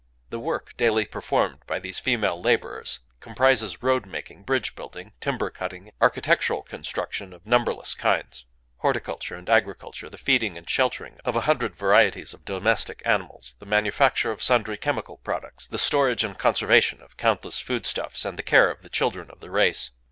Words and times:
The 0.31 0.39
work 0.39 0.75
daily 0.77 1.05
performed 1.05 1.59
by 1.67 1.77
these 1.77 1.99
female 1.99 2.41
laborers 2.41 3.01
comprises 3.19 3.83
road 3.83 4.07
making, 4.07 4.41
bridge 4.41 4.73
building, 4.75 5.13
timber 5.21 5.51
cutting, 5.51 5.91
architectural 6.01 6.63
construction 6.63 7.33
of 7.33 7.45
numberless 7.45 7.93
kinds, 7.93 8.45
horticulture 8.77 9.35
and 9.35 9.47
agriculture, 9.47 10.09
the 10.09 10.17
feeding 10.17 10.57
and 10.57 10.67
sheltering 10.67 11.19
of 11.23 11.35
a 11.35 11.41
hundred 11.41 11.75
varieties 11.75 12.33
of 12.33 12.45
domestic 12.45 13.03
animals, 13.05 13.53
the 13.59 13.67
manufacture 13.67 14.31
of 14.31 14.41
sundry 14.41 14.75
chemical 14.77 15.17
products, 15.17 15.67
the 15.67 15.77
storage 15.77 16.23
and 16.23 16.39
conservation 16.39 16.99
of 17.03 17.15
countless 17.15 17.59
food 17.59 17.85
stuffs, 17.85 18.25
and 18.25 18.39
the 18.39 18.41
care 18.41 18.71
of 18.71 18.81
the 18.81 18.89
children 18.89 19.29
of 19.29 19.39
the 19.39 19.51
race. 19.51 19.91